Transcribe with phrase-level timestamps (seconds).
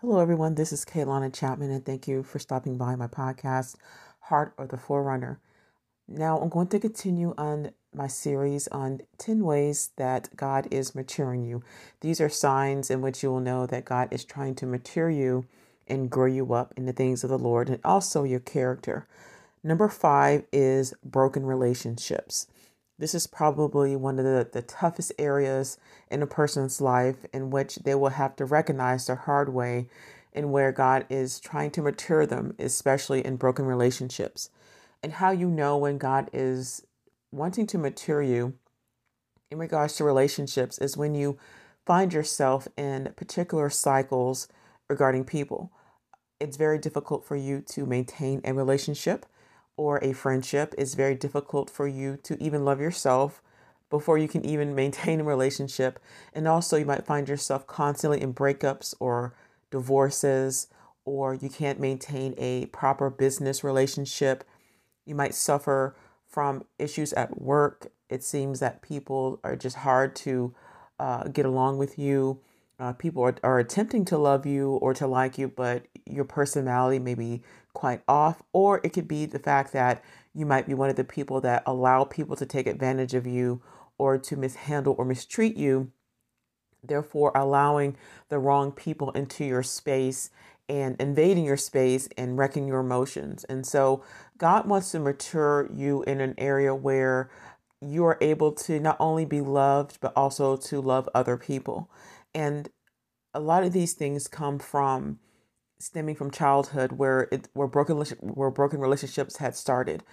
[0.00, 0.56] Hello, everyone.
[0.56, 3.76] This is Kaylania Chapman, and thank you for stopping by my podcast,
[4.20, 5.40] Heart of the Forerunner.
[6.06, 11.46] Now, I'm going to continue on my series on 10 ways that God is maturing
[11.46, 11.62] you.
[12.02, 15.46] These are signs in which you will know that God is trying to mature you
[15.88, 19.06] and grow you up in the things of the Lord and also your character.
[19.64, 22.48] Number five is broken relationships.
[22.98, 25.76] This is probably one of the, the toughest areas
[26.10, 29.88] in a person's life in which they will have to recognize the hard way
[30.32, 34.50] and where God is trying to mature them, especially in broken relationships.
[35.02, 36.86] And how you know when God is
[37.30, 38.54] wanting to mature you
[39.50, 41.38] in regards to relationships is when you
[41.84, 44.48] find yourself in particular cycles
[44.88, 45.70] regarding people.
[46.40, 49.26] It's very difficult for you to maintain a relationship
[49.76, 53.42] or a friendship, it's very difficult for you to even love yourself
[53.90, 55.98] before you can even maintain a relationship.
[56.32, 59.34] And also, you might find yourself constantly in breakups or
[59.70, 60.68] divorces,
[61.04, 64.44] or you can't maintain a proper business relationship.
[65.04, 67.92] You might suffer from issues at work.
[68.08, 70.54] It seems that people are just hard to
[70.98, 72.40] uh, get along with you.
[72.78, 76.98] Uh, people are, are attempting to love you or to like you, but your personality
[76.98, 80.90] may be quite off, or it could be the fact that you might be one
[80.90, 83.62] of the people that allow people to take advantage of you
[83.98, 85.90] or to mishandle or mistreat you,
[86.84, 87.96] therefore allowing
[88.28, 90.30] the wrong people into your space
[90.68, 93.44] and invading your space and wrecking your emotions.
[93.44, 94.04] And so
[94.36, 97.30] God wants to mature you in an area where
[97.80, 101.90] you are able to not only be loved, but also to love other people.
[102.36, 102.68] And
[103.32, 105.18] a lot of these things come from
[105.78, 110.04] stemming from childhood where it where broken where broken relationships had started.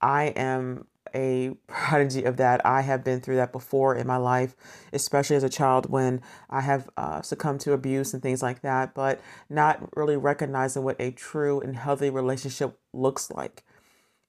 [0.00, 2.66] I am a prodigy of that.
[2.66, 4.56] I have been through that before in my life,
[4.92, 6.20] especially as a child when
[6.50, 11.00] I have uh, succumbed to abuse and things like that, but not really recognizing what
[11.00, 13.64] a true and healthy relationship looks like.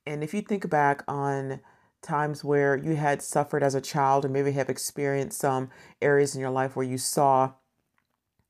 [0.05, 1.61] And if you think back on
[2.01, 5.69] times where you had suffered as a child or maybe have experienced some
[6.01, 7.51] areas in your life where you saw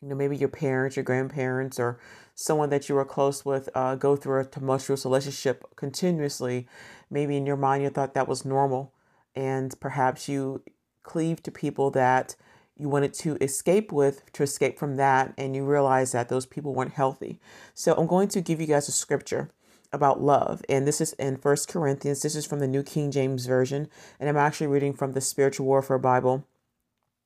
[0.02, 2.00] you know maybe your parents your grandparents or
[2.36, 6.68] someone that you were close with uh, go through a tumultuous relationship continuously
[7.10, 8.94] maybe in your mind you thought that was normal.
[9.36, 10.64] And perhaps you
[11.04, 12.36] cleave to people that
[12.76, 16.74] you wanted to escape with to escape from that and you realize that those people
[16.74, 17.40] weren't healthy.
[17.74, 19.52] So i'm going to give you guys a scripture
[19.92, 20.62] about love.
[20.70, 22.22] And this is in first corinthians.
[22.22, 23.90] This is from the new king james version.
[24.20, 26.46] And i'm actually reading from the spiritual warfare bible.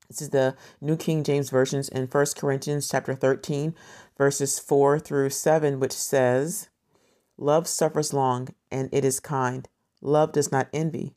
[0.09, 3.73] This is the New King James Versions in 1 Corinthians chapter 13,
[4.17, 6.69] verses 4 through 7, which says,
[7.37, 9.67] Love suffers long, and it is kind.
[10.01, 11.15] Love does not envy,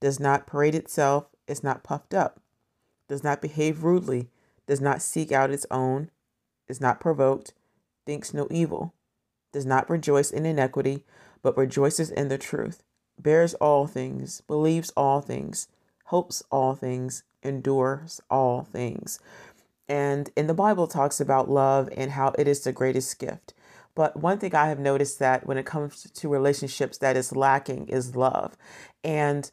[0.00, 2.40] does not parade itself, is not puffed up,
[3.08, 4.28] does not behave rudely,
[4.66, 6.10] does not seek out its own,
[6.68, 7.52] is not provoked,
[8.06, 8.94] thinks no evil,
[9.52, 11.04] does not rejoice in iniquity,
[11.42, 12.82] but rejoices in the truth,
[13.18, 15.68] bears all things, believes all things,
[16.06, 19.18] hopes all things, endures all things.
[19.88, 23.54] And in the Bible talks about love and how it is the greatest gift.
[23.94, 27.88] But one thing I have noticed that when it comes to relationships that is lacking
[27.88, 28.56] is love.
[29.02, 29.50] And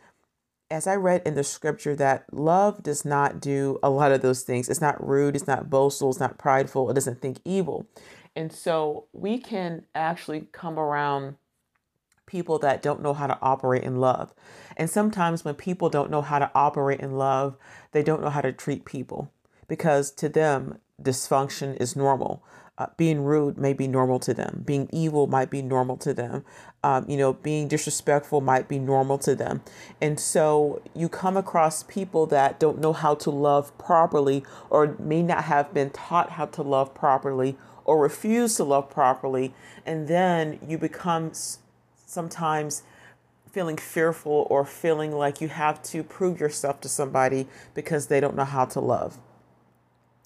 [0.70, 4.42] as I read in the scripture that love does not do a lot of those
[4.42, 4.68] things.
[4.70, 7.88] It's not rude, it's not boastful, it's not prideful, it doesn't think evil.
[8.36, 11.36] And so we can actually come around
[12.26, 14.34] people that don't know how to operate in love.
[14.76, 17.56] And sometimes when people don't know how to operate in love,
[17.92, 19.32] they don't know how to treat people
[19.68, 22.44] because to them, dysfunction is normal.
[22.78, 24.62] Uh, being rude may be normal to them.
[24.66, 26.44] Being evil might be normal to them.
[26.84, 29.62] Um, you know, being disrespectful might be normal to them.
[30.02, 35.24] And so you come across people that don't know how to love properly or may
[35.24, 39.54] not have been taught how to love properly or refuse to love properly.
[39.86, 41.32] And then you become
[42.06, 42.84] sometimes
[43.52, 48.36] feeling fearful or feeling like you have to prove yourself to somebody because they don't
[48.36, 49.18] know how to love.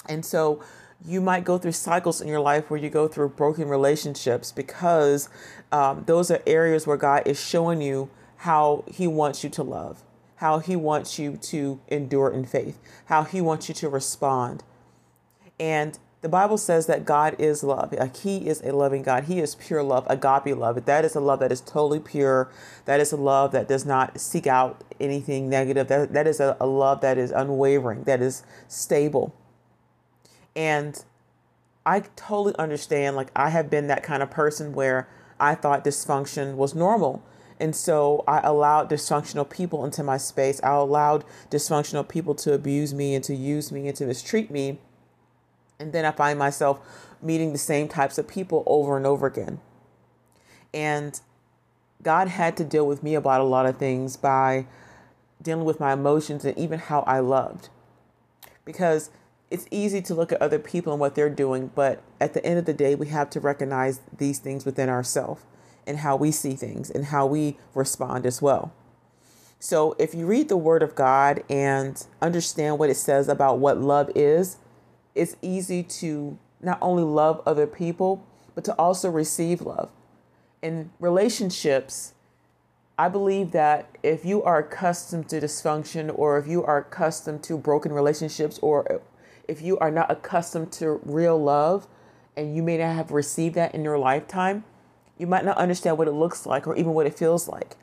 [0.07, 0.63] And so
[1.05, 5.29] you might go through cycles in your life where you go through broken relationships because
[5.71, 10.03] um, those are areas where God is showing you how He wants you to love,
[10.37, 14.63] how He wants you to endure in faith, how He wants you to respond.
[15.59, 17.93] And the Bible says that God is love.
[17.93, 19.25] Like he is a loving God.
[19.25, 20.83] He is pure love, agape love.
[20.85, 22.51] That is a love that is totally pure.
[22.85, 25.87] That is a love that does not seek out anything negative.
[25.87, 29.33] That, that is a, a love that is unwavering, that is stable.
[30.55, 31.03] And
[31.85, 33.15] I totally understand.
[33.15, 35.07] Like, I have been that kind of person where
[35.39, 37.23] I thought dysfunction was normal.
[37.61, 40.59] And so I allowed dysfunctional people into my space.
[40.63, 44.79] I allowed dysfunctional people to abuse me and to use me and to mistreat me
[45.79, 46.79] And then I find myself
[47.21, 49.59] meeting the same types of people over and over again.
[50.73, 51.19] And
[52.01, 54.67] God had to deal with me about a lot of things by
[55.41, 57.69] dealing with my emotions and even how I loved.
[58.65, 59.09] Because
[59.49, 62.59] it's easy to look at other people and what they're doing, but at the end
[62.59, 65.43] of the day, we have to recognize these things within ourselves
[65.87, 68.71] and how we see things and how we respond as well.
[69.59, 73.81] So, if you read the Word of God and understand what it says about what
[73.81, 74.57] love is,
[75.15, 78.25] it's easy to not only love other people,
[78.55, 79.89] but to also receive love.
[80.61, 82.13] In relationships,
[82.97, 87.57] I believe that if you are accustomed to dysfunction or if you are accustomed to
[87.57, 89.01] broken relationships or
[89.47, 91.87] if you are not accustomed to real love
[92.35, 94.65] and you may not have received that in your lifetime,
[95.17, 97.77] you might not understand what it looks like or even what it feels like.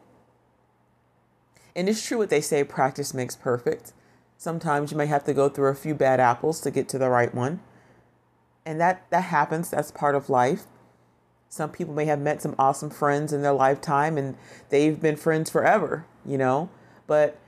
[1.75, 3.93] And it's true what they say practice makes perfect.
[4.39, 7.09] Sometimes you may have to go through a few bad apples to get to the
[7.09, 7.61] right one.
[8.65, 10.65] And that, that happens, that's part of life.
[11.49, 14.37] Some people may have met some awesome friends in their lifetime and
[14.69, 16.69] they've been friends forever, you know.
[17.07, 17.39] But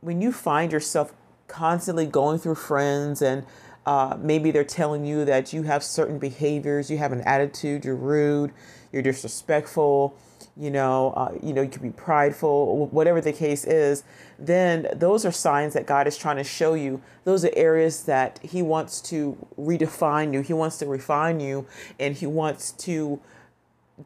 [0.00, 1.14] when you find yourself
[1.46, 3.46] constantly going through friends and
[3.86, 7.96] uh, maybe they're telling you that you have certain behaviors, you have an attitude, you're
[7.96, 8.52] rude,
[8.92, 10.14] you're disrespectful,
[10.56, 14.04] you know, uh, you know, you could be prideful, whatever the case is,
[14.38, 17.00] then those are signs that God is trying to show you.
[17.24, 20.40] Those are areas that He wants to redefine you.
[20.40, 21.66] He wants to refine you,
[21.98, 23.20] and He wants to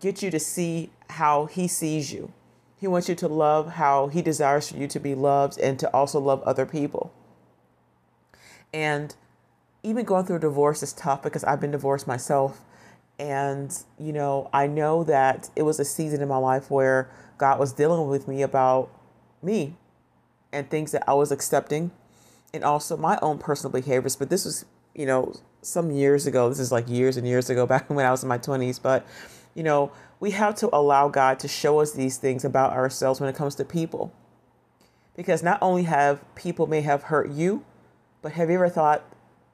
[0.00, 2.32] get you to see how He sees you.
[2.78, 5.88] He wants you to love how He desires for you to be loved, and to
[5.94, 7.12] also love other people.
[8.72, 9.14] And
[9.82, 12.62] even going through a divorce is tough because I've been divorced myself.
[13.18, 17.58] And, you know, I know that it was a season in my life where God
[17.58, 18.90] was dealing with me about
[19.42, 19.76] me
[20.52, 21.92] and things that I was accepting
[22.52, 24.16] and also my own personal behaviors.
[24.16, 24.64] But this was,
[24.94, 26.48] you know, some years ago.
[26.48, 28.80] This is like years and years ago, back when I was in my 20s.
[28.82, 29.06] But,
[29.54, 33.28] you know, we have to allow God to show us these things about ourselves when
[33.28, 34.12] it comes to people.
[35.16, 37.64] Because not only have people may have hurt you,
[38.22, 39.04] but have you ever thought,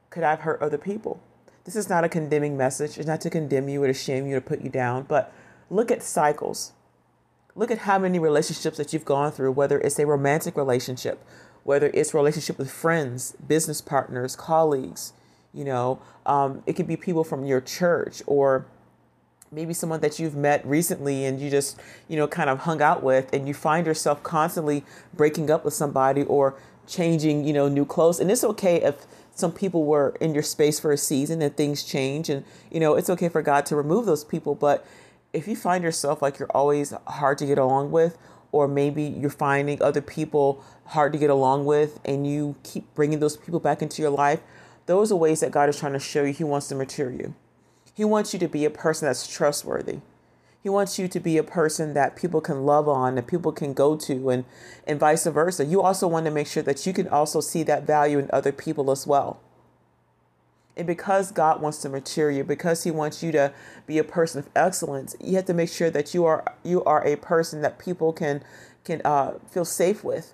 [0.09, 1.21] could I have hurt other people?
[1.63, 2.97] This is not a condemning message.
[2.97, 5.33] It's not to condemn you or to shame you or to put you down, but
[5.69, 6.73] look at cycles.
[7.55, 11.23] Look at how many relationships that you've gone through, whether it's a romantic relationship,
[11.63, 15.13] whether it's relationship with friends, business partners, colleagues,
[15.53, 18.65] you know, um, it could be people from your church or
[19.53, 21.77] maybe someone that you've met recently and you just,
[22.07, 24.81] you know, kind of hung out with and you find yourself constantly
[25.13, 26.55] breaking up with somebody or
[26.87, 28.21] changing, you know, new clothes.
[28.21, 29.05] And it's okay if
[29.35, 32.29] some people were in your space for a season and things change.
[32.29, 34.55] And, you know, it's okay for God to remove those people.
[34.55, 34.85] But
[35.33, 38.17] if you find yourself like you're always hard to get along with,
[38.53, 43.19] or maybe you're finding other people hard to get along with and you keep bringing
[43.19, 44.39] those people back into your life,
[44.85, 47.33] those are ways that God is trying to show you He wants to mature you.
[47.93, 49.99] He wants you to be a person that's trustworthy.
[50.63, 53.73] He wants you to be a person that people can love on, that people can
[53.73, 54.45] go to, and,
[54.85, 55.65] and vice versa.
[55.65, 58.51] You also want to make sure that you can also see that value in other
[58.51, 59.39] people as well.
[60.77, 63.51] And because God wants to mature you, because He wants you to
[63.87, 67.05] be a person of excellence, you have to make sure that you are you are
[67.05, 68.41] a person that people can
[68.85, 70.33] can uh, feel safe with.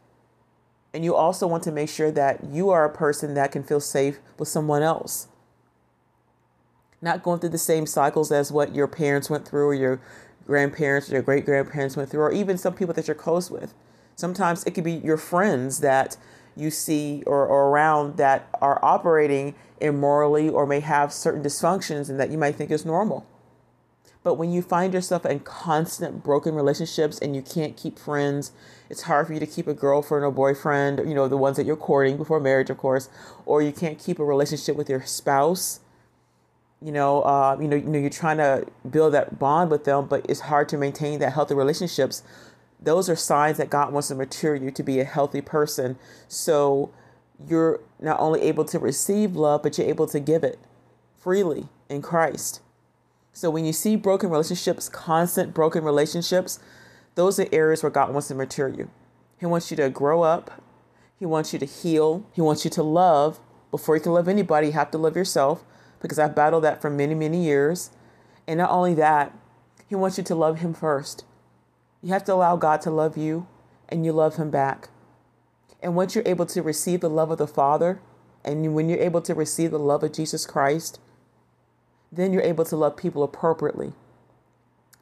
[0.94, 3.80] And you also want to make sure that you are a person that can feel
[3.80, 5.27] safe with someone else
[7.02, 10.02] not going through the same cycles as what your parents went through or your
[10.45, 13.74] grandparents or your great grandparents went through, or even some people that you're close with.
[14.16, 16.18] Sometimes it could be your friends that
[16.56, 22.19] you see or, or around that are operating immorally or may have certain dysfunctions and
[22.19, 23.28] that you might think is normal.
[24.24, 28.52] But when you find yourself in constant broken relationships and you can't keep friends,
[28.90, 31.66] it's hard for you to keep a girlfriend or boyfriend, you know, the ones that
[31.66, 33.07] you're courting before marriage, of course,
[33.45, 35.80] or you can't keep a relationship with your spouse
[36.81, 40.06] you know, uh, you know, you know, you're trying to build that bond with them,
[40.06, 42.24] but it's hard to maintain that healthy relationships.
[42.80, 45.98] Those are signs that God wants to mature you to be a healthy person.
[46.28, 46.92] So
[47.48, 50.60] you're not only able to receive love, but you're able to give it
[51.18, 52.62] freely in Christ.
[53.34, 56.60] So when you see broken relationships, constant broken relationships,
[57.16, 58.90] those are areas where God wants to mature you.
[59.40, 60.62] He wants you to grow up.
[61.18, 62.26] He wants you to heal.
[62.34, 63.40] He wants you to love.
[63.72, 65.64] Before you can love anybody, you have to love yourself
[66.01, 67.92] because I've battled that for many, many years.
[68.47, 69.37] And not only that,
[69.87, 71.25] He wants you to love Him first.
[72.01, 73.47] You have to allow God to love you
[73.89, 74.89] and you love Him back.
[75.81, 77.99] And once you're able to receive the love of the Father,
[78.44, 80.99] and when you're able to receive the love of Jesus Christ,
[82.11, 83.94] then you're able to love people appropriately.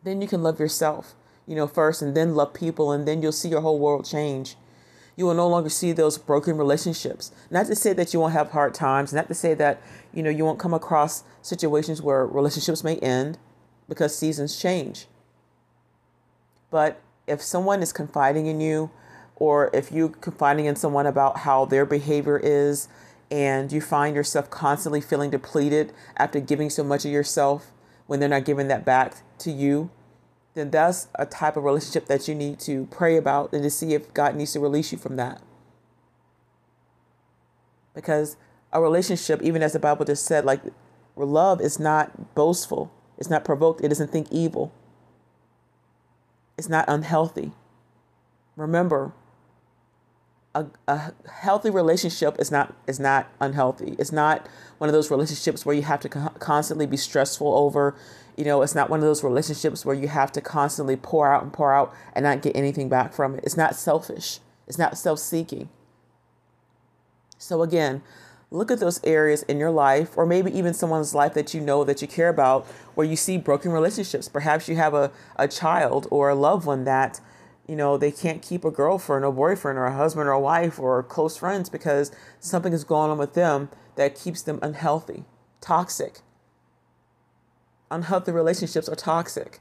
[0.03, 1.13] Then you can love yourself,
[1.47, 4.55] you know, first, and then love people, and then you'll see your whole world change.
[5.15, 7.31] You will no longer see those broken relationships.
[7.49, 9.81] Not to say that you won't have hard times, not to say that,
[10.13, 13.37] you know, you won't come across situations where relationships may end
[13.87, 15.07] because seasons change.
[16.69, 18.91] But if someone is confiding in you,
[19.37, 22.87] or if you confiding in someone about how their behavior is,
[23.31, 27.71] and you find yourself constantly feeling depleted after giving so much of yourself
[28.07, 29.89] when they're not giving that back to you,
[30.55, 33.93] then that's a type of relationship that you need to pray about and to see
[33.93, 35.41] if God needs to release you from that.
[37.93, 38.37] Because
[38.71, 40.61] a relationship, even as the Bible just said, like
[41.15, 44.73] love is not boastful, it's not provoked, it doesn't think evil,
[46.57, 47.51] it's not unhealthy.
[48.55, 49.11] Remember,
[50.55, 53.95] a, a healthy relationship is not is not unhealthy.
[53.99, 54.47] It's not
[54.77, 57.95] one of those relationships where you have to constantly be stressful over.
[58.37, 61.43] You know, it's not one of those relationships where you have to constantly pour out
[61.43, 63.43] and pour out and not get anything back from it.
[63.43, 64.39] It's not selfish.
[64.67, 65.69] It's not self-seeking.
[67.37, 68.01] So again,
[68.49, 71.83] look at those areas in your life or maybe even someone's life that you know
[71.83, 74.27] that you care about where you see broken relationships.
[74.27, 77.19] Perhaps you have a, a child or a loved one that
[77.67, 80.79] you know, they can't keep a girlfriend or boyfriend or a husband or a wife
[80.79, 85.23] or close friends because something is going on with them that keeps them unhealthy,
[85.61, 86.19] toxic.
[87.89, 89.59] Unhealthy relationships are toxic.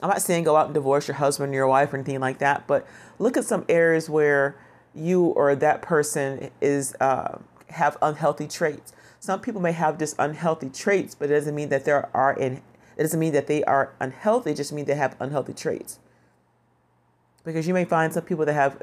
[0.00, 2.38] I'm not saying go out and divorce your husband or your wife or anything like
[2.38, 2.86] that, but
[3.18, 4.56] look at some areas where
[4.94, 7.38] you or that person is uh,
[7.70, 8.92] have unhealthy traits.
[9.18, 12.62] Some people may have just unhealthy traits, but it doesn't mean that there are in.
[12.96, 14.52] It doesn't mean that they are unhealthy.
[14.52, 15.98] It just means they have unhealthy traits
[17.44, 18.82] because you may find some people that have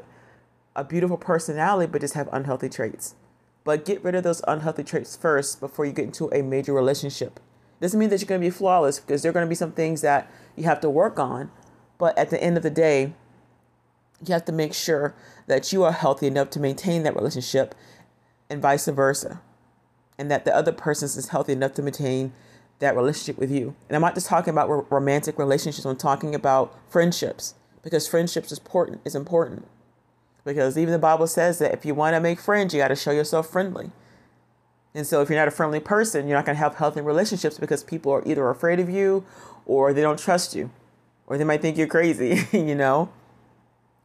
[0.74, 3.14] a beautiful personality but just have unhealthy traits.
[3.64, 7.38] But get rid of those unhealthy traits first before you get into a major relationship.
[7.80, 9.72] Doesn't mean that you're going to be flawless because there are going to be some
[9.72, 11.50] things that you have to work on.
[11.98, 13.12] But at the end of the day,
[14.24, 15.14] you have to make sure
[15.46, 17.74] that you are healthy enough to maintain that relationship
[18.48, 19.40] and vice versa.
[20.18, 22.32] And that the other person is healthy enough to maintain
[22.78, 23.74] that relationship with you.
[23.88, 28.58] And I'm not just talking about romantic relationships, I'm talking about friendships because friendships is
[28.58, 29.66] important is important.
[30.44, 32.96] Because even the Bible says that if you want to make friends, you got to
[32.96, 33.90] show yourself friendly.
[34.94, 37.58] And so if you're not a friendly person, you're not going to have healthy relationships
[37.58, 39.24] because people are either afraid of you
[39.64, 40.70] or they don't trust you
[41.26, 43.10] or they might think you're crazy, you know?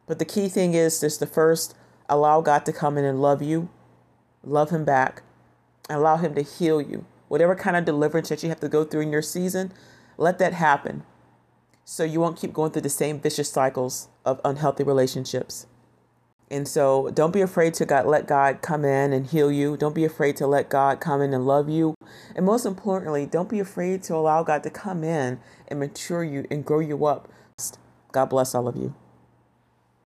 [0.06, 1.74] But the key thing is just to first
[2.08, 3.68] allow God to come in and love you,
[4.42, 5.22] love him back,
[5.90, 7.04] and allow him to heal you.
[7.28, 9.72] Whatever kind of deliverance that you have to go through in your season,
[10.16, 11.02] let that happen
[11.90, 15.66] so you won't keep going through the same vicious cycles of unhealthy relationships.
[16.50, 19.74] And so don't be afraid to God, let God come in and heal you.
[19.74, 21.94] Don't be afraid to let God come in and love you.
[22.36, 26.46] And most importantly, don't be afraid to allow God to come in and mature you
[26.50, 27.26] and grow you up.
[28.12, 28.94] God bless all of you.